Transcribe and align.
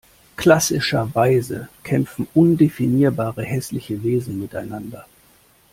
Klassischerweise 0.35 1.69
kämpfen 1.83 2.27
undefinierbare 2.33 3.43
hässliche 3.43 4.01
Wesen 4.03 4.39
miteinander. 4.39 5.05